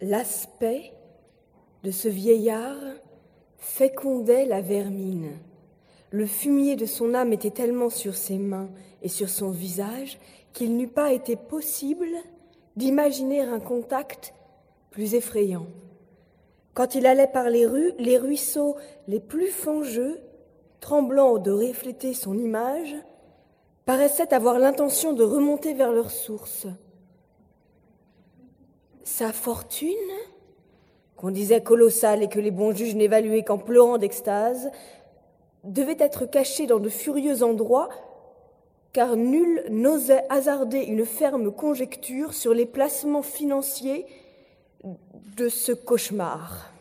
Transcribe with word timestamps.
L'aspect 0.00 0.94
de 1.82 1.90
ce 1.90 2.08
vieillard 2.08 2.80
fécondait 3.58 4.46
la 4.46 4.62
vermine. 4.62 5.32
Le 6.10 6.24
fumier 6.24 6.74
de 6.74 6.86
son 6.86 7.12
âme 7.12 7.34
était 7.34 7.50
tellement 7.50 7.90
sur 7.90 8.14
ses 8.14 8.38
mains 8.38 8.70
et 9.02 9.08
sur 9.08 9.28
son 9.28 9.50
visage 9.50 10.18
qu'il 10.54 10.76
n'eût 10.76 10.88
pas 10.88 11.12
été 11.12 11.36
possible 11.36 12.08
d'imaginer 12.76 13.42
un 13.42 13.60
contact 13.60 14.32
plus 14.90 15.14
effrayant. 15.14 15.66
Quand 16.72 16.94
il 16.94 17.04
allait 17.04 17.26
par 17.26 17.50
les 17.50 17.66
rues, 17.66 17.92
les 17.98 18.16
ruisseaux 18.16 18.76
les 19.06 19.20
plus 19.20 19.48
fangeux, 19.48 20.18
tremblant 20.80 21.36
de 21.36 21.50
refléter 21.50 22.14
son 22.14 22.38
image, 22.38 22.96
paraissaient 23.84 24.32
avoir 24.32 24.58
l'intention 24.58 25.12
de 25.12 25.24
remonter 25.24 25.74
vers 25.74 25.92
leur 25.92 26.10
source. 26.10 26.66
Sa 29.10 29.32
fortune, 29.32 29.90
qu'on 31.16 31.32
disait 31.32 31.62
colossale 31.62 32.22
et 32.22 32.28
que 32.28 32.38
les 32.38 32.52
bons 32.52 32.72
juges 32.72 32.94
n'évaluaient 32.94 33.42
qu'en 33.42 33.58
pleurant 33.58 33.98
d'extase, 33.98 34.70
devait 35.64 35.96
être 35.98 36.26
cachée 36.26 36.66
dans 36.66 36.78
de 36.78 36.88
furieux 36.88 37.42
endroits, 37.42 37.88
car 38.92 39.16
nul 39.16 39.64
n'osait 39.68 40.24
hasarder 40.30 40.78
une 40.78 41.04
ferme 41.04 41.50
conjecture 41.50 42.32
sur 42.32 42.54
les 42.54 42.66
placements 42.66 43.22
financiers 43.22 44.06
de 45.36 45.48
ce 45.48 45.72
cauchemar. 45.72 46.72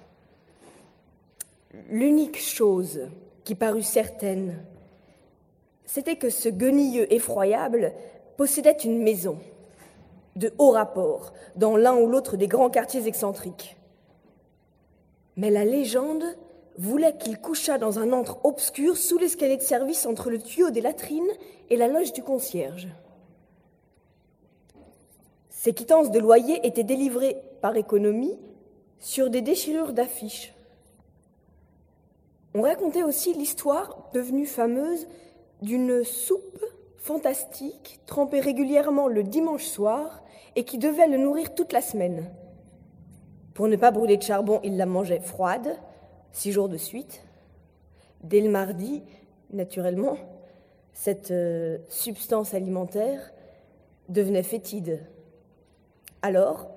L'unique 1.90 2.40
chose 2.40 3.10
qui 3.44 3.56
parut 3.56 3.82
certaine, 3.82 4.64
c'était 5.84 6.16
que 6.16 6.30
ce 6.30 6.48
guenilleux 6.48 7.12
effroyable 7.12 7.92
possédait 8.38 8.78
une 8.84 9.02
maison 9.02 9.40
de 10.36 10.54
haut 10.58 10.72
rapport 10.72 11.34
dans 11.56 11.76
l'un 11.76 11.96
ou 11.96 12.08
l'autre 12.08 12.38
des 12.38 12.48
grands 12.48 12.70
quartiers 12.70 13.08
excentriques. 13.08 13.78
Mais 15.36 15.50
la 15.50 15.66
légende 15.66 16.24
voulait 16.78 17.18
qu'il 17.18 17.40
couchât 17.40 17.78
dans 17.78 18.00
un 18.00 18.14
antre 18.14 18.40
obscur 18.46 18.98
sous 18.98 19.18
l'escalier 19.18 19.58
de 19.58 19.62
service 19.62 20.06
entre 20.06 20.30
le 20.30 20.40
tuyau 20.40 20.70
des 20.70 20.82
latrines 20.82 21.32
et 21.70 21.76
la 21.76 21.88
loge 21.88 22.14
du 22.14 22.24
concierge. 22.24 22.88
Ces 25.50 25.74
quittances 25.74 26.10
de 26.10 26.20
loyer 26.20 26.66
étaient 26.66 26.86
délivrées 26.86 27.36
par 27.62 27.76
économie 27.76 28.38
sur 29.00 29.30
des 29.30 29.42
déchirures 29.42 29.92
d'affiches. 29.92 30.54
On 32.54 32.62
racontait 32.62 33.04
aussi 33.04 33.34
l'histoire, 33.34 34.10
devenue 34.14 34.46
fameuse, 34.46 35.08
d'une 35.62 36.04
soupe 36.06 36.64
fantastique 37.00 38.00
trempée 38.06 38.40
régulièrement 38.42 39.08
le 39.08 39.24
dimanche 39.24 39.66
soir 39.66 40.24
et 40.56 40.64
qui 40.66 40.78
devait 40.78 41.08
le 41.08 41.18
nourrir 41.18 41.56
toute 41.56 41.74
la 41.74 41.82
semaine. 41.82 42.30
Pour 43.54 43.68
ne 43.68 43.76
pas 43.76 43.92
brûler 43.92 44.18
de 44.18 44.24
charbon, 44.24 44.60
il 44.64 44.78
la 44.78 44.86
mangeait 44.86 45.20
froide, 45.20 45.78
six 46.32 46.52
jours 46.52 46.70
de 46.70 46.78
suite. 46.78 47.24
Dès 48.24 48.42
le 48.42 48.50
mardi, 48.50 49.02
naturellement, 49.52 50.18
cette 50.94 51.32
euh, 51.32 51.78
substance 51.88 52.54
alimentaire 52.54 53.32
devenait 54.10 54.44
fétide. 54.44 55.06
Alors, 56.22 56.70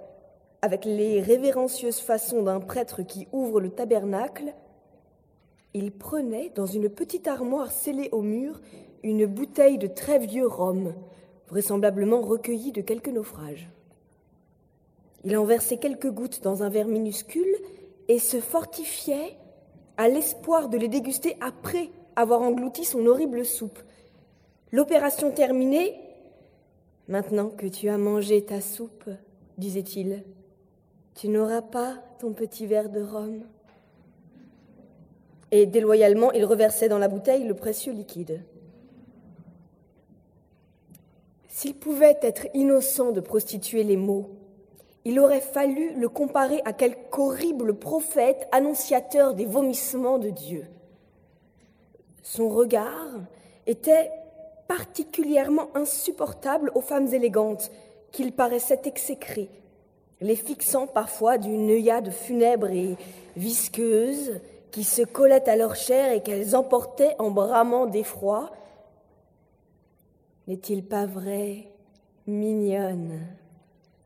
avec 0.60 0.84
les 0.84 1.20
révérencieuses 1.20 1.98
façons 1.98 2.42
d'un 2.42 2.60
prêtre 2.60 3.02
qui 3.02 3.26
ouvre 3.32 3.60
le 3.60 3.70
tabernacle, 3.70 4.54
il 5.74 5.90
prenait 5.90 6.50
dans 6.54 6.66
une 6.66 6.88
petite 6.88 7.26
armoire 7.26 7.72
scellée 7.72 8.08
au 8.12 8.22
mur 8.22 8.60
une 9.02 9.26
bouteille 9.26 9.78
de 9.78 9.86
très 9.86 10.18
vieux 10.18 10.46
rhum, 10.46 10.94
vraisemblablement 11.48 12.20
recueillie 12.20 12.72
de 12.72 12.80
quelques 12.80 13.08
naufrages. 13.08 13.68
Il 15.24 15.36
en 15.36 15.44
versait 15.44 15.76
quelques 15.76 16.10
gouttes 16.10 16.42
dans 16.42 16.62
un 16.62 16.68
verre 16.68 16.88
minuscule 16.88 17.54
et 18.08 18.18
se 18.18 18.40
fortifiait 18.40 19.36
à 19.96 20.08
l'espoir 20.08 20.68
de 20.68 20.78
les 20.78 20.88
déguster 20.88 21.36
après 21.40 21.90
avoir 22.16 22.42
englouti 22.42 22.84
son 22.84 23.06
horrible 23.06 23.44
soupe. 23.44 23.78
L'opération 24.72 25.30
terminée, 25.30 26.00
maintenant 27.08 27.50
que 27.50 27.66
tu 27.66 27.88
as 27.88 27.98
mangé 27.98 28.44
ta 28.44 28.60
soupe, 28.60 29.08
disait-il, 29.58 30.24
tu 31.14 31.28
n'auras 31.28 31.62
pas 31.62 31.96
ton 32.18 32.32
petit 32.32 32.66
verre 32.66 32.88
de 32.88 33.02
rhum. 33.02 33.42
Et 35.50 35.66
déloyalement, 35.66 36.32
il 36.32 36.46
reversait 36.46 36.88
dans 36.88 36.98
la 36.98 37.08
bouteille 37.08 37.44
le 37.44 37.54
précieux 37.54 37.92
liquide. 37.92 38.40
S'il 41.54 41.74
pouvait 41.74 42.18
être 42.22 42.46
innocent 42.54 43.12
de 43.12 43.20
prostituer 43.20 43.84
les 43.84 43.98
mots, 43.98 44.30
il 45.04 45.20
aurait 45.20 45.42
fallu 45.42 45.92
le 45.92 46.08
comparer 46.08 46.62
à 46.64 46.72
quelque 46.72 47.18
horrible 47.18 47.74
prophète 47.74 48.48
annonciateur 48.52 49.34
des 49.34 49.44
vomissements 49.44 50.18
de 50.18 50.30
Dieu. 50.30 50.64
Son 52.22 52.48
regard 52.48 53.20
était 53.66 54.10
particulièrement 54.66 55.68
insupportable 55.74 56.72
aux 56.74 56.80
femmes 56.80 57.12
élégantes 57.12 57.70
qu'il 58.12 58.32
paraissait 58.32 58.80
exécrer, 58.86 59.50
les 60.22 60.36
fixant 60.36 60.86
parfois 60.86 61.36
d'une 61.36 61.70
œillade 61.70 62.10
funèbre 62.12 62.70
et 62.70 62.96
visqueuse 63.36 64.40
qui 64.70 64.84
se 64.84 65.02
collaient 65.02 65.50
à 65.50 65.56
leur 65.56 65.76
chair 65.76 66.12
et 66.12 66.22
qu'elles 66.22 66.56
emportaient 66.56 67.14
en 67.18 67.30
bramant 67.30 67.84
d'effroi. 67.84 68.50
N'est-il 70.48 70.84
pas 70.84 71.06
vrai, 71.06 71.68
mignonne 72.26 73.20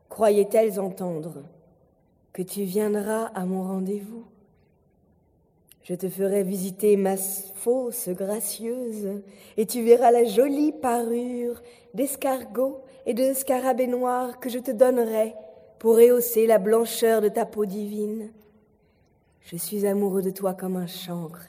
Croyait-elles 0.09 0.79
entendre 0.79 1.43
que 2.33 2.41
tu 2.43 2.63
viendras 2.63 3.25
à 3.33 3.45
mon 3.45 3.63
rendez-vous? 3.63 4.25
Je 5.83 5.95
te 5.95 6.09
ferai 6.09 6.43
visiter 6.43 6.97
ma 6.97 7.15
fosse 7.17 8.09
gracieuse, 8.09 9.21
et 9.55 9.65
tu 9.65 9.83
verras 9.83 10.11
la 10.11 10.25
jolie 10.25 10.73
parure 10.73 11.61
d'escargot 11.93 12.81
et 13.05 13.13
de 13.13 13.33
scarabée 13.33 13.87
noir 13.87 14.39
que 14.39 14.49
je 14.49 14.59
te 14.59 14.71
donnerai 14.71 15.33
pour 15.79 15.95
rehausser 15.95 16.45
la 16.45 16.59
blancheur 16.59 17.21
de 17.21 17.29
ta 17.29 17.45
peau 17.45 17.65
divine. 17.65 18.31
Je 19.41 19.55
suis 19.55 19.85
amoureux 19.85 20.21
de 20.21 20.29
toi 20.29 20.53
comme 20.53 20.75
un 20.75 20.87
chancre. 20.87 21.47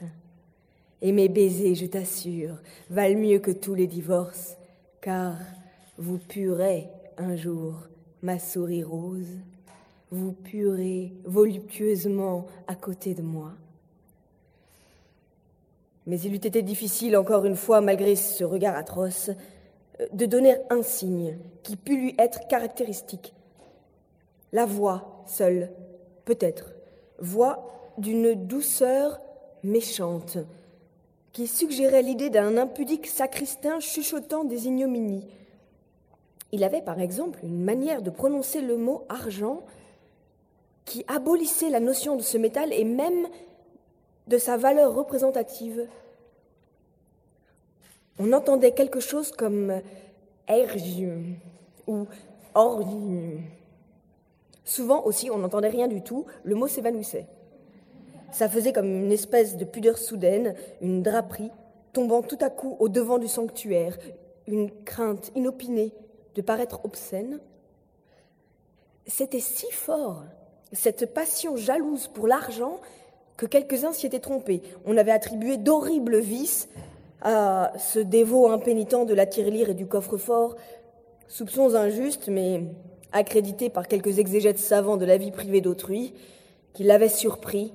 Et 1.01 1.11
mes 1.11 1.27
baisers, 1.27 1.75
je 1.75 1.85
t'assure, 1.85 2.55
valent 2.89 3.19
mieux 3.19 3.39
que 3.39 3.51
tous 3.51 3.75
les 3.75 3.87
divorces, 3.87 4.58
car 5.01 5.35
vous 5.97 6.17
purez 6.17 6.89
un 7.17 7.35
jour 7.35 7.87
ma 8.21 8.39
souris 8.39 8.83
rose, 8.83 9.37
vous 10.11 10.33
purez 10.33 11.13
voluptueusement 11.25 12.47
à 12.67 12.75
côté 12.75 13.13
de 13.13 13.21
moi. 13.21 13.53
Mais 16.05 16.19
il 16.21 16.33
eût 16.33 16.37
été 16.37 16.61
difficile, 16.61 17.15
encore 17.15 17.45
une 17.45 17.55
fois, 17.55 17.81
malgré 17.81 18.15
ce 18.15 18.43
regard 18.43 18.75
atroce, 18.75 19.29
de 20.13 20.25
donner 20.25 20.55
un 20.69 20.81
signe 20.81 21.37
qui 21.61 21.75
pût 21.75 21.97
lui 21.97 22.15
être 22.17 22.47
caractéristique. 22.47 23.33
La 24.51 24.65
voix 24.65 25.23
seule, 25.27 25.69
peut-être, 26.25 26.73
voix 27.19 27.93
d'une 27.97 28.33
douceur 28.33 29.19
méchante, 29.61 30.37
qui 31.33 31.47
suggérait 31.47 32.01
l'idée 32.01 32.29
d'un 32.29 32.57
impudique 32.57 33.07
sacristain 33.07 33.79
chuchotant 33.79 34.43
des 34.43 34.67
ignominies. 34.67 35.27
Il 36.51 36.63
avait 36.63 36.81
par 36.81 36.99
exemple 36.99 37.39
une 37.43 37.63
manière 37.63 38.01
de 38.01 38.09
prononcer 38.09 38.61
le 38.61 38.77
mot 38.77 39.05
argent 39.09 39.61
qui 40.85 41.05
abolissait 41.07 41.69
la 41.69 41.79
notion 41.79 42.15
de 42.15 42.23
ce 42.23 42.37
métal 42.37 42.73
et 42.73 42.83
même 42.83 43.27
de 44.27 44.37
sa 44.37 44.57
valeur 44.57 44.95
représentative. 44.95 45.87
On 48.17 48.33
entendait 48.33 48.71
quelque 48.71 48.99
chose 48.99 49.31
comme 49.31 49.81
ergium 50.47 51.35
ou 51.85 52.07
orgium. 52.55 53.41
Souvent 54.65 55.03
aussi, 55.05 55.29
on 55.29 55.37
n'entendait 55.37 55.69
rien 55.69 55.87
du 55.87 56.01
tout, 56.01 56.25
le 56.43 56.55
mot 56.55 56.67
s'évanouissait. 56.67 57.27
Ça 58.31 58.47
faisait 58.47 58.73
comme 58.73 59.05
une 59.05 59.11
espèce 59.11 59.57
de 59.57 59.65
pudeur 59.65 59.97
soudaine, 59.97 60.55
une 60.81 61.01
draperie 61.01 61.51
tombant 61.93 62.21
tout 62.21 62.37
à 62.41 62.49
coup 62.49 62.77
au 62.79 62.89
devant 62.89 63.17
du 63.17 63.27
sanctuaire, 63.27 63.97
une 64.47 64.69
crainte 64.83 65.31
inopinée 65.35 65.91
de 66.35 66.41
paraître 66.41 66.81
obscène. 66.83 67.39
C'était 69.07 69.39
si 69.39 69.69
fort, 69.71 70.23
cette 70.71 71.13
passion 71.13 71.57
jalouse 71.57 72.07
pour 72.07 72.27
l'argent, 72.27 72.79
que 73.37 73.45
quelques-uns 73.45 73.93
s'y 73.93 74.05
étaient 74.05 74.19
trompés. 74.19 74.61
On 74.85 74.97
avait 74.97 75.11
attribué 75.11 75.57
d'horribles 75.57 76.19
vices 76.19 76.67
à 77.21 77.71
ce 77.77 77.99
dévot 77.99 78.49
impénitent 78.49 79.05
de 79.05 79.13
la 79.13 79.25
tirelire 79.25 79.69
et 79.69 79.73
du 79.73 79.87
coffre-fort, 79.87 80.55
soupçons 81.27 81.75
injustes, 81.75 82.27
mais 82.27 82.63
accrédités 83.11 83.69
par 83.69 83.87
quelques 83.87 84.19
exégètes 84.19 84.59
savants 84.59 84.97
de 84.97 85.05
la 85.05 85.17
vie 85.17 85.31
privée 85.31 85.61
d'autrui, 85.61 86.13
qui 86.73 86.83
l'avaient 86.83 87.09
surpris 87.09 87.73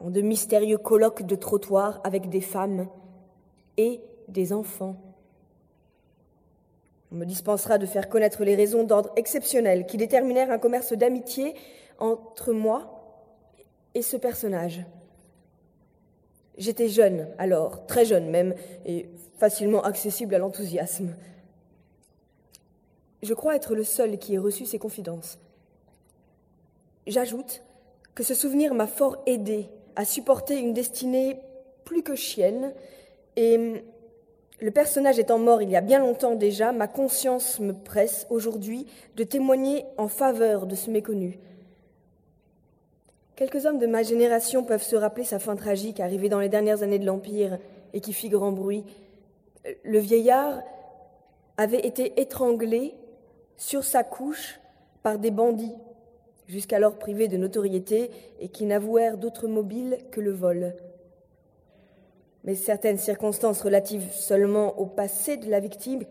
en 0.00 0.10
de 0.10 0.20
mystérieux 0.20 0.78
colloques 0.78 1.24
de 1.24 1.34
trottoir 1.34 2.00
avec 2.04 2.28
des 2.28 2.40
femmes 2.40 2.88
et 3.76 4.00
des 4.28 4.52
enfants. 4.52 4.96
On 7.10 7.16
me 7.16 7.24
dispensera 7.24 7.78
de 7.78 7.86
faire 7.86 8.08
connaître 8.08 8.44
les 8.44 8.54
raisons 8.54 8.84
d'ordre 8.84 9.10
exceptionnel 9.16 9.86
qui 9.86 9.96
déterminèrent 9.96 10.50
un 10.50 10.58
commerce 10.58 10.92
d'amitié 10.92 11.54
entre 11.98 12.52
moi 12.52 13.24
et 13.94 14.02
ce 14.02 14.16
personnage. 14.16 14.84
J'étais 16.58 16.88
jeune 16.88 17.28
alors, 17.38 17.86
très 17.86 18.04
jeune 18.04 18.28
même, 18.28 18.54
et 18.84 19.08
facilement 19.38 19.82
accessible 19.82 20.34
à 20.34 20.38
l'enthousiasme. 20.38 21.14
Je 23.22 23.34
crois 23.34 23.56
être 23.56 23.74
le 23.74 23.84
seul 23.84 24.18
qui 24.18 24.34
ait 24.34 24.38
reçu 24.38 24.66
ces 24.66 24.78
confidences. 24.78 25.38
J'ajoute 27.06 27.62
que 28.14 28.22
ce 28.22 28.34
souvenir 28.34 28.74
m'a 28.74 28.86
fort 28.86 29.22
aidé 29.26 29.68
à 29.98 30.04
supporter 30.04 30.56
une 30.56 30.72
destinée 30.72 31.40
plus 31.84 32.04
que 32.04 32.14
chienne, 32.14 32.72
et 33.34 33.82
le 34.60 34.70
personnage 34.70 35.18
étant 35.18 35.40
mort 35.40 35.60
il 35.60 35.70
y 35.70 35.76
a 35.76 35.80
bien 35.80 35.98
longtemps 35.98 36.36
déjà, 36.36 36.70
ma 36.70 36.86
conscience 36.86 37.58
me 37.58 37.72
presse 37.72 38.24
aujourd'hui 38.30 38.86
de 39.16 39.24
témoigner 39.24 39.84
en 39.96 40.06
faveur 40.06 40.66
de 40.66 40.76
ce 40.76 40.88
méconnu. 40.90 41.40
Quelques 43.34 43.66
hommes 43.66 43.80
de 43.80 43.88
ma 43.88 44.04
génération 44.04 44.62
peuvent 44.62 44.84
se 44.84 44.94
rappeler 44.94 45.24
sa 45.24 45.40
fin 45.40 45.56
tragique 45.56 45.98
arrivée 45.98 46.28
dans 46.28 46.40
les 46.40 46.48
dernières 46.48 46.84
années 46.84 47.00
de 47.00 47.06
l'Empire 47.06 47.58
et 47.92 48.00
qui 48.00 48.12
fit 48.12 48.28
grand 48.28 48.52
bruit. 48.52 48.84
Le 49.82 49.98
vieillard 49.98 50.62
avait 51.56 51.84
été 51.84 52.20
étranglé 52.20 52.94
sur 53.56 53.82
sa 53.82 54.04
couche 54.04 54.60
par 55.02 55.18
des 55.18 55.32
bandits, 55.32 55.74
jusqu'alors 56.48 56.98
privés 56.98 57.28
de 57.28 57.36
notoriété 57.36 58.10
et 58.40 58.48
qui 58.48 58.64
n'avouèrent 58.64 59.18
d'autre 59.18 59.46
mobile 59.46 59.98
que 60.10 60.20
le 60.20 60.32
vol. 60.32 60.74
Mais 62.44 62.54
certaines 62.54 62.98
circonstances 62.98 63.60
relatives 63.60 64.10
seulement 64.12 64.78
au 64.78 64.86
passé 64.86 65.36
de 65.36 65.50
la 65.50 65.60
victime 65.60 66.02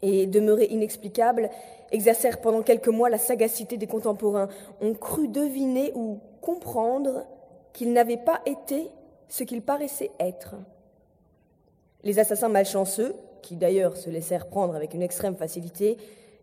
et 0.00 0.26
demeurées 0.26 0.68
inexplicables 0.70 1.50
exercèrent 1.92 2.40
pendant 2.40 2.62
quelques 2.62 2.88
mois 2.88 3.10
la 3.10 3.18
sagacité 3.18 3.76
des 3.76 3.86
contemporains. 3.86 4.48
On 4.80 4.94
crut 4.94 5.30
deviner 5.30 5.92
ou 5.94 6.18
comprendre 6.40 7.26
qu'il 7.72 7.92
n'avait 7.92 8.16
pas 8.16 8.40
été 8.46 8.90
ce 9.28 9.44
qu'il 9.44 9.62
paraissait 9.62 10.10
être. 10.18 10.56
Les 12.02 12.18
assassins 12.18 12.48
malchanceux, 12.48 13.14
qui 13.42 13.56
d'ailleurs 13.56 13.96
se 13.96 14.10
laissèrent 14.10 14.48
prendre 14.48 14.74
avec 14.74 14.94
une 14.94 15.02
extrême 15.02 15.36
facilité, 15.36 15.98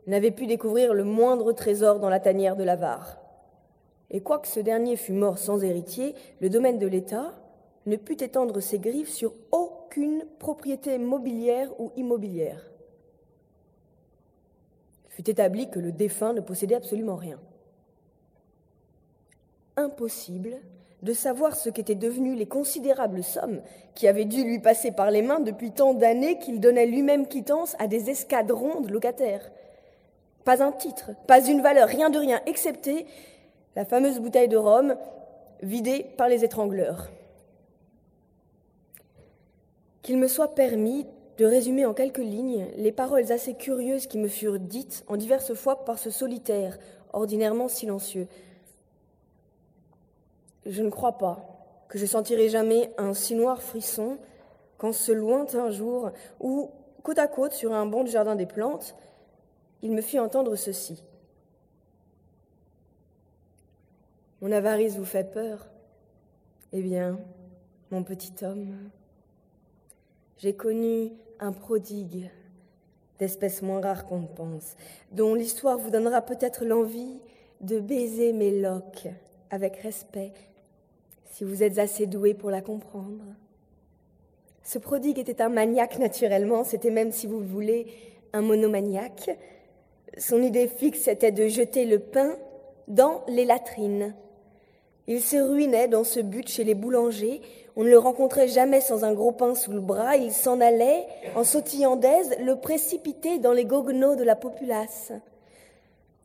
n'avaient 0.07 0.31
pu 0.31 0.47
découvrir 0.47 0.93
le 0.93 1.03
moindre 1.03 1.51
trésor 1.51 1.99
dans 1.99 2.09
la 2.09 2.19
tanière 2.19 2.55
de 2.55 2.63
l'avare. 2.63 3.17
Et 4.11 4.21
quoique 4.21 4.47
ce 4.47 4.59
dernier 4.59 4.95
fût 4.95 5.13
mort 5.13 5.37
sans 5.37 5.63
héritier, 5.63 6.15
le 6.41 6.49
domaine 6.49 6.79
de 6.79 6.87
l'État 6.87 7.35
ne 7.85 7.95
put 7.95 8.23
étendre 8.23 8.59
ses 8.59 8.79
griffes 8.79 9.11
sur 9.11 9.33
aucune 9.51 10.25
propriété 10.39 10.97
mobilière 10.97 11.69
ou 11.79 11.91
immobilière. 11.95 12.69
Il 15.07 15.11
fut 15.13 15.29
établi 15.29 15.69
que 15.69 15.79
le 15.79 15.91
défunt 15.91 16.33
ne 16.33 16.41
possédait 16.41 16.75
absolument 16.75 17.15
rien. 17.15 17.39
Impossible 19.75 20.57
de 21.01 21.13
savoir 21.13 21.55
ce 21.55 21.69
qu'étaient 21.69 21.95
devenues 21.95 22.35
les 22.35 22.45
considérables 22.45 23.23
sommes 23.23 23.61
qui 23.95 24.07
avaient 24.07 24.25
dû 24.25 24.43
lui 24.43 24.59
passer 24.59 24.91
par 24.91 25.11
les 25.11 25.21
mains 25.21 25.39
depuis 25.39 25.71
tant 25.71 25.93
d'années 25.93 26.39
qu'il 26.39 26.59
donnait 26.59 26.85
lui-même 26.85 27.27
quittance 27.27 27.75
à 27.79 27.87
des 27.87 28.09
escadrons 28.09 28.81
de 28.81 28.91
locataires. 28.91 29.49
Pas 30.43 30.63
un 30.63 30.71
titre, 30.71 31.11
pas 31.27 31.45
une 31.45 31.61
valeur, 31.61 31.87
rien 31.87 32.09
de 32.09 32.17
rien, 32.17 32.41
excepté 32.45 33.05
la 33.75 33.85
fameuse 33.85 34.19
bouteille 34.19 34.47
de 34.47 34.57
rhum 34.57 34.95
vidée 35.61 36.05
par 36.17 36.29
les 36.29 36.43
étrangleurs. 36.43 37.09
Qu'il 40.01 40.17
me 40.17 40.27
soit 40.27 40.55
permis 40.55 41.05
de 41.37 41.45
résumer 41.45 41.85
en 41.85 41.93
quelques 41.93 42.17
lignes 42.17 42.67
les 42.75 42.91
paroles 42.91 43.31
assez 43.31 43.53
curieuses 43.53 44.07
qui 44.07 44.17
me 44.17 44.27
furent 44.27 44.59
dites 44.59 45.03
en 45.07 45.17
diverses 45.17 45.53
fois 45.53 45.85
par 45.85 45.97
ce 45.97 46.09
solitaire, 46.09 46.77
ordinairement 47.13 47.67
silencieux. 47.67 48.27
Je 50.65 50.81
ne 50.81 50.89
crois 50.89 51.17
pas 51.17 51.45
que 51.87 51.97
je 51.97 52.05
sentirai 52.05 52.49
jamais 52.49 52.91
un 52.97 53.13
si 53.13 53.35
noir 53.35 53.61
frisson 53.61 54.17
quand 54.77 54.93
ce 54.93 55.11
lointain 55.11 55.71
jour 55.71 56.11
où, 56.39 56.71
côte 57.03 57.19
à 57.19 57.27
côte 57.27 57.53
sur 57.53 57.73
un 57.73 57.85
banc 57.85 58.03
du 58.03 58.11
jardin 58.11 58.35
des 58.35 58.45
plantes, 58.45 58.95
il 59.81 59.91
me 59.91 60.01
fit 60.01 60.19
entendre 60.19 60.55
ceci. 60.55 61.03
Mon 64.41 64.53
avarice 64.53 64.95
vous 64.95 65.05
fait 65.05 65.29
peur? 65.29 65.67
Eh 66.71 66.81
bien, 66.81 67.19
mon 67.91 68.03
petit 68.03 68.33
homme, 68.45 68.89
j'ai 70.37 70.53
connu 70.53 71.11
un 71.41 71.51
prodigue 71.51 72.29
d'espèce 73.17 73.61
moins 73.61 73.81
rare 73.81 74.05
qu'on 74.05 74.19
ne 74.19 74.27
pense, 74.27 74.77
dont 75.11 75.33
l'histoire 75.33 75.77
vous 75.77 75.89
donnera 75.89 76.21
peut-être 76.21 76.63
l'envie 76.63 77.19
de 77.59 77.81
baiser 77.81 78.31
mes 78.31 78.61
loques 78.61 79.09
avec 79.49 79.75
respect, 79.77 80.31
si 81.31 81.43
vous 81.43 81.61
êtes 81.61 81.77
assez 81.77 82.07
doué 82.07 82.33
pour 82.33 82.49
la 82.49 82.61
comprendre. 82.61 83.25
Ce 84.63 84.79
prodigue 84.79 85.19
était 85.19 85.41
un 85.41 85.49
maniaque 85.49 85.99
naturellement, 85.99 86.63
c'était 86.63 86.91
même, 86.91 87.11
si 87.11 87.27
vous 87.27 87.39
le 87.39 87.45
voulez, 87.45 87.87
un 88.31 88.41
monomaniaque. 88.41 89.37
Son 90.17 90.41
idée 90.41 90.69
fixe 90.69 91.09
était 91.09 91.33
de 91.33 91.49
jeter 91.49 91.83
le 91.83 91.99
pain 91.99 92.37
dans 92.87 93.25
les 93.27 93.43
latrines. 93.43 94.15
Il 95.11 95.21
se 95.21 95.37
ruinait 95.37 95.87
dans 95.87 96.03
ce 96.03 96.19
but 96.19 96.47
chez 96.47 96.63
les 96.63 96.75
boulangers. 96.75 97.41
On 97.75 97.83
ne 97.83 97.89
le 97.89 97.97
rencontrait 97.97 98.47
jamais 98.47 98.79
sans 98.79 99.03
un 99.03 99.13
gros 99.13 99.31
pain 99.31 99.55
sous 99.55 99.71
le 99.71 99.81
bras. 99.81 100.17
Il 100.17 100.31
s'en 100.31 100.61
allait, 100.61 101.07
en 101.35 101.43
sautillant 101.43 101.95
d'aise, 101.95 102.35
le 102.39 102.57
précipiter 102.57 103.39
dans 103.39 103.51
les 103.51 103.65
goguenots 103.65 104.15
de 104.15 104.23
la 104.23 104.35
populace. 104.35 105.11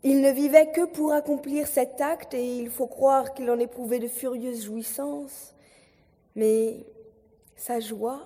Il 0.03 0.21
ne 0.21 0.31
vivait 0.31 0.71
que 0.71 0.85
pour 0.85 1.15
accomplir 1.15 1.67
cet 1.67 2.03
acte 2.03 2.35
et 2.35 2.59
il 2.59 2.69
faut 2.69 2.87
croire 2.87 3.33
qu'il 3.33 3.51
en 3.51 3.59
éprouvait 3.59 4.01
de 4.01 4.07
furieuses 4.07 4.67
jouissances. 4.67 5.55
Mais 6.37 6.85
sa 7.57 7.81
joie 7.81 8.21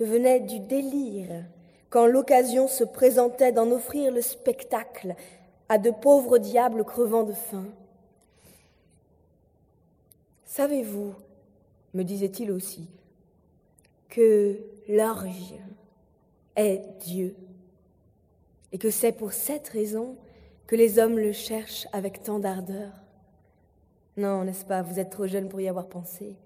devenait 0.00 0.40
du 0.40 0.58
délire 0.58 1.44
quand 1.88 2.06
l'occasion 2.06 2.66
se 2.66 2.82
présentait 2.82 3.52
d'en 3.52 3.70
offrir 3.70 4.10
le 4.10 4.22
spectacle 4.22 5.14
à 5.68 5.78
de 5.78 5.92
pauvres 5.92 6.38
diables 6.38 6.82
crevant 6.82 7.22
de 7.22 7.32
faim. 7.32 7.66
Savez-vous, 10.46 11.12
me 11.92 12.04
disait-il 12.04 12.52
aussi, 12.52 12.88
que 14.08 14.58
l'orge 14.88 15.54
est 16.54 16.82
Dieu 17.00 17.34
et 18.72 18.78
que 18.78 18.90
c'est 18.90 19.12
pour 19.12 19.32
cette 19.32 19.68
raison 19.68 20.16
que 20.66 20.76
les 20.76 20.98
hommes 20.98 21.18
le 21.18 21.32
cherchent 21.32 21.88
avec 21.92 22.22
tant 22.22 22.38
d'ardeur? 22.38 22.92
Non, 24.16 24.44
n'est-ce 24.44 24.64
pas, 24.64 24.82
vous 24.82 25.00
êtes 25.00 25.10
trop 25.10 25.26
jeune 25.26 25.48
pour 25.48 25.60
y 25.60 25.68
avoir 25.68 25.88
pensé. 25.88 26.36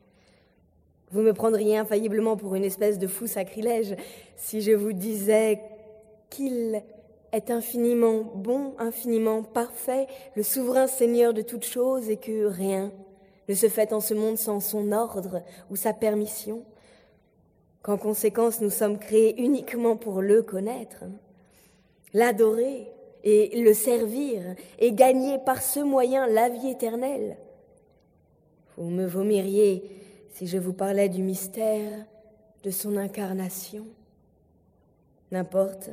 Vous 1.12 1.20
me 1.20 1.34
prendriez 1.34 1.76
infailliblement 1.76 2.36
pour 2.36 2.54
une 2.54 2.64
espèce 2.64 2.98
de 2.98 3.06
fou 3.06 3.26
sacrilège 3.26 3.96
si 4.36 4.62
je 4.62 4.72
vous 4.72 4.94
disais 4.94 5.60
qu'il 6.30 6.82
est 7.32 7.50
infiniment 7.50 8.22
bon, 8.34 8.74
infiniment 8.78 9.42
parfait, 9.42 10.06
le 10.36 10.42
souverain 10.42 10.86
Seigneur 10.86 11.34
de 11.34 11.42
toutes 11.42 11.66
choses 11.66 12.08
et 12.08 12.16
que 12.16 12.46
rien 12.46 12.92
ne 13.50 13.54
se 13.56 13.68
fait 13.68 13.92
en 13.92 13.98
ce 14.00 14.14
monde 14.14 14.38
sans 14.38 14.60
son 14.60 14.92
ordre 14.92 15.42
ou 15.70 15.76
sa 15.76 15.92
permission, 15.92 16.62
qu'en 17.82 17.98
conséquence 17.98 18.60
nous 18.60 18.70
sommes 18.70 18.96
créés 18.96 19.42
uniquement 19.42 19.96
pour 19.96 20.22
le 20.22 20.42
connaître, 20.42 21.02
l'adorer 22.14 22.86
et 23.24 23.60
le 23.60 23.74
servir 23.74 24.54
et 24.78 24.92
gagner 24.92 25.38
par 25.38 25.62
ce 25.62 25.80
moyen 25.80 26.28
la 26.28 26.48
vie 26.48 26.68
éternelle. 26.68 27.38
Vous 28.76 28.88
me 28.88 29.04
vomiriez 29.04 29.82
si 30.32 30.46
je 30.46 30.56
vous 30.56 30.72
parlais 30.72 31.08
du 31.08 31.22
mystère 31.22 32.06
de 32.62 32.70
son 32.70 32.96
incarnation. 32.96 33.84
N'importe, 35.32 35.90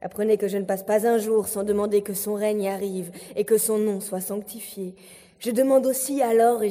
apprenez 0.00 0.38
que 0.38 0.48
je 0.48 0.56
ne 0.56 0.64
passe 0.64 0.82
pas 0.82 1.06
un 1.06 1.18
jour 1.18 1.48
sans 1.48 1.64
demander 1.64 2.00
que 2.00 2.14
son 2.14 2.32
règne 2.32 2.66
arrive 2.66 3.10
et 3.36 3.44
que 3.44 3.58
son 3.58 3.76
nom 3.76 4.00
soit 4.00 4.22
sanctifié, 4.22 4.94
je 5.44 5.50
demande 5.50 5.84
aussi 5.84 6.22
alors, 6.22 6.62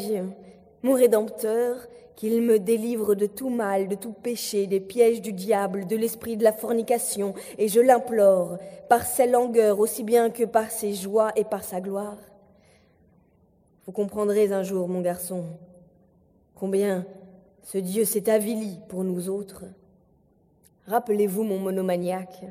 mon 0.81 0.93
Rédempteur, 0.93 1.77
qu'il 2.15 2.41
me 2.41 2.57
délivre 2.57 3.13
de 3.13 3.27
tout 3.27 3.49
mal, 3.49 3.87
de 3.87 3.93
tout 3.93 4.13
péché, 4.13 4.65
des 4.65 4.79
pièges 4.79 5.21
du 5.21 5.31
diable, 5.31 5.85
de 5.85 5.95
l'esprit 5.95 6.37
de 6.37 6.43
la 6.43 6.53
fornication, 6.53 7.35
et 7.59 7.67
je 7.67 7.79
l'implore, 7.79 8.57
par 8.89 9.05
ses 9.05 9.27
langueurs 9.27 9.79
aussi 9.79 10.03
bien 10.03 10.31
que 10.31 10.43
par 10.43 10.71
ses 10.71 10.93
joies 10.93 11.31
et 11.35 11.43
par 11.43 11.63
sa 11.63 11.81
gloire. 11.81 12.17
Vous 13.85 13.91
comprendrez 13.91 14.51
un 14.51 14.63
jour, 14.63 14.87
mon 14.87 15.01
garçon, 15.01 15.43
combien 16.55 17.05
ce 17.61 17.77
Dieu 17.77 18.05
s'est 18.05 18.29
avili 18.29 18.79
pour 18.89 19.03
nous 19.03 19.29
autres. 19.29 19.65
Rappelez-vous 20.87 21.43
mon 21.43 21.59
monomaniaque, 21.59 22.43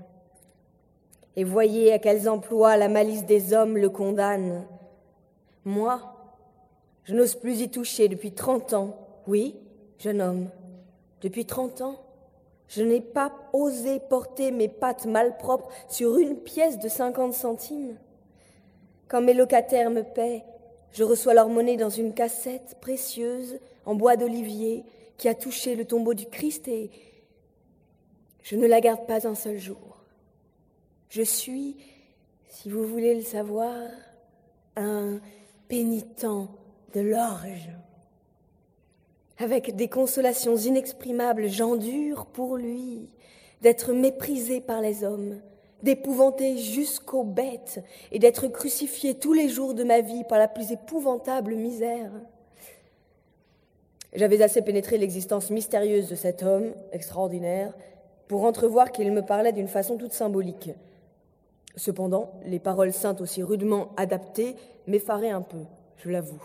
et 1.35 1.43
voyez 1.43 1.93
à 1.93 1.99
quels 1.99 2.29
emplois 2.29 2.77
la 2.77 2.89
malice 2.89 3.27
des 3.27 3.55
hommes 3.55 3.77
le 3.77 3.89
condamne. 3.89 4.67
Moi, 5.65 6.12
je 7.05 7.15
n'ose 7.15 7.35
plus 7.35 7.61
y 7.61 7.69
toucher 7.69 8.09
depuis 8.09 8.33
trente 8.33 8.73
ans. 8.75 8.97
Oui, 9.27 9.57
jeune 9.99 10.21
homme, 10.21 10.49
depuis 11.21 11.47
trente 11.47 11.81
ans, 11.81 11.99
Je 12.69 12.83
n'ai 12.83 13.03
pas 13.03 13.35
osé 13.53 14.01
porter 14.01 14.51
mes 14.51 14.69
pattes 14.69 15.05
malpropres 15.05 15.69
sur 15.91 16.17
une 16.17 16.39
pièce 16.39 16.79
de 16.79 16.89
cinquante 16.89 17.35
centimes. 17.35 17.99
Quand 19.09 19.21
mes 19.21 19.35
locataires 19.35 19.91
me 19.91 20.03
paient, 20.03 20.43
je 20.93 21.05
reçois 21.05 21.35
leur 21.35 21.51
monnaie 21.51 21.77
dans 21.77 21.91
une 21.91 22.15
cassette 22.15 22.79
précieuse 22.81 23.59
en 23.85 23.95
bois 23.95 24.17
d'olivier 24.17 24.85
qui 25.19 25.29
a 25.29 25.35
touché 25.35 25.75
le 25.75 25.85
tombeau 25.85 26.15
du 26.15 26.25
Christ 26.25 26.67
et 26.67 26.91
je 28.43 28.57
ne 28.57 28.67
la 28.67 28.81
garde 28.81 29.07
pas 29.07 29.29
un 29.29 29.35
seul 29.35 29.59
jour. 29.59 29.99
Je 31.11 31.23
suis, 31.23 31.77
si 32.49 32.71
vous 32.71 32.87
voulez 32.87 33.15
le 33.15 33.23
savoir, 33.23 33.77
un 34.77 35.21
pénitent 35.69 36.25
de 36.93 37.01
l'orge. 37.01 37.71
Avec 39.39 39.75
des 39.75 39.89
consolations 39.89 40.57
inexprimables, 40.57 41.49
j'endure 41.49 42.27
pour 42.27 42.57
lui 42.57 43.09
d'être 43.61 43.93
méprisé 43.93 44.61
par 44.61 44.81
les 44.81 45.05
hommes, 45.05 45.41
d'épouvanter 45.83 46.59
jusqu'aux 46.59 47.25
bêtes 47.25 47.83
et 48.11 48.19
d'être 48.19 48.49
crucifié 48.49 49.15
tous 49.15 49.33
les 49.33 49.49
jours 49.49 49.75
de 49.75 49.85
ma 49.85 50.01
vie 50.01 50.25
par 50.25 50.39
la 50.39 50.49
plus 50.49 50.73
épouvantable 50.73 51.55
misère. 51.55 52.13
J'avais 54.15 54.43
assez 54.43 54.63
pénétré 54.63 54.99
l'existence 54.99 55.51
mystérieuse 55.51 56.09
de 56.09 56.15
cet 56.15 56.43
homme 56.43 56.75
extraordinaire 56.93 57.73
pour 58.29 58.45
entrevoir 58.45 58.93
qu'il 58.93 59.11
me 59.13 59.23
parlait 59.23 59.53
d'une 59.53 59.69
façon 59.69 59.97
toute 59.97 60.13
symbolique. 60.13 60.71
Cependant, 61.77 62.33
les 62.45 62.59
paroles 62.59 62.93
saintes 62.93 63.23
aussi 63.23 63.43
rudement 63.43 63.93
adaptées 63.97 64.57
m'effaraient 64.87 65.31
un 65.31 65.41
peu, 65.41 65.65
je 65.97 66.11
l'avoue. 66.11 66.43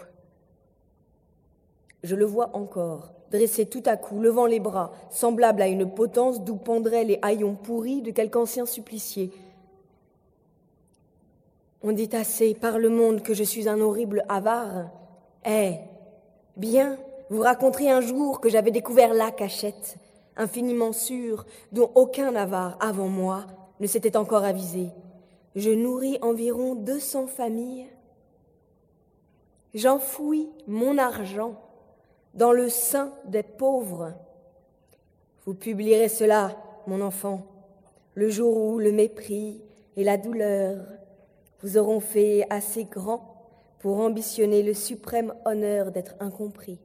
Je 2.04 2.16
le 2.16 2.26
vois 2.26 2.56
encore, 2.56 3.12
dressé 3.32 3.66
tout 3.66 3.84
à 3.86 3.98
coup, 3.98 4.20
levant 4.20 4.46
les 4.46 4.60
bras, 4.60 4.92
semblable 5.10 5.62
à 5.62 5.68
une 5.68 5.90
potence 5.90 6.44
d'où 6.44 6.56
pendraient 6.56 7.04
les 7.04 7.20
haillons 7.22 7.56
pourris 7.56 8.02
de 8.02 8.12
quelque 8.12 8.38
ancien 8.38 8.66
supplicié. 8.66 9.32
On 11.82 11.92
dit 11.92 12.10
assez 12.14 12.54
par 12.54 12.80
le 12.80 12.90
monde 12.90 13.22
que 13.22 13.34
je 13.34 13.44
suis 13.44 13.70
un 13.70 13.80
horrible 13.80 14.26
avare. 14.30 14.90
Eh, 15.46 15.76
bien, 16.56 16.98
vous 17.30 17.42
raconterez 17.42 17.90
un 17.90 18.02
jour 18.02 18.40
que 18.40 18.50
j'avais 18.50 18.72
découvert 18.72 19.14
la 19.14 19.32
cachette, 19.32 19.98
infiniment 20.36 20.94
sûre, 20.94 21.46
dont 21.72 21.92
aucun 21.96 22.36
avare 22.36 22.78
avant 22.80 23.08
moi 23.08 23.46
ne 23.80 23.88
s'était 23.88 24.18
encore 24.18 24.44
avisé. 24.44 24.90
Je 25.56 25.72
nourris 25.72 26.20
environ 26.22 26.76
deux 26.76 27.00
cents 27.00 27.28
familles. 27.28 27.88
J'enfouis 29.74 30.50
mon 30.68 30.98
argent 30.98 31.56
dans 32.34 32.52
le 32.52 32.70
sein 32.70 33.14
des 33.26 33.44
pauvres. 33.44 34.14
Vous 35.46 35.54
publierez 35.54 36.10
cela, 36.10 36.56
mon 36.88 37.02
enfant, 37.02 37.46
le 38.16 38.30
jour 38.30 38.58
où 38.58 38.80
le 38.80 38.92
mépris 38.92 39.62
et 39.96 40.04
la 40.04 40.18
douleur 40.18 40.86
vous 41.62 41.78
auront 41.78 42.00
fait 42.00 42.46
assez 42.50 42.86
grand 42.86 43.38
pour 43.80 44.00
ambitionner 44.00 44.64
le 44.64 44.74
suprême 44.74 45.34
honneur 45.46 45.92
d'être 45.92 46.16
incompris. 46.20 46.80